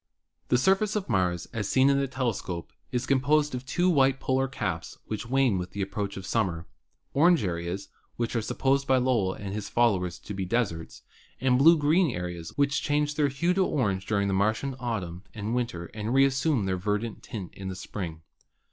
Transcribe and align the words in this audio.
The 0.47 0.57
surface 0.57 0.95
of 0.95 1.07
Mars, 1.07 1.45
as 1.53 1.69
seen 1.69 1.87
in 1.87 1.99
the 1.99 2.07
telescope, 2.07 2.73
is 2.91 3.05
com 3.05 3.19
posed 3.21 3.53
of 3.53 3.67
two 3.67 3.87
white 3.87 4.19
polar 4.19 4.47
caps, 4.47 4.97
which 5.05 5.27
wane 5.27 5.59
with 5.59 5.73
the 5.73 5.81
ap 5.83 5.89
proach 5.89 6.17
of 6.17 6.25
summer; 6.25 6.65
orange 7.13 7.43
areas, 7.43 7.87
which 8.15 8.35
are 8.35 8.41
supposed 8.41 8.87
by 8.87 8.97
Lowell 8.97 9.33
and 9.33 9.53
his 9.53 9.69
followers 9.69 10.17
to 10.17 10.33
be 10.33 10.43
deserts, 10.43 11.03
and 11.39 11.59
blue 11.59 11.77
green 11.77 12.09
areas, 12.15 12.49
which 12.57 12.81
change 12.81 13.13
their 13.13 13.27
hue 13.27 13.53
to 13.53 13.63
orange 13.63 14.07
during 14.07 14.27
the 14.27 14.33
Mar 14.33 14.55
tian 14.55 14.75
autumn 14.79 15.21
and 15.35 15.53
winter 15.53 15.85
and 15.93 16.15
reassume 16.15 16.65
their 16.65 16.77
verdant 16.77 17.21
tint 17.21 17.53
in 17.53 17.75
spring. 17.75 18.21